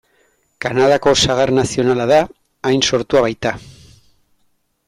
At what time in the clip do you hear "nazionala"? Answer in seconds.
1.59-2.09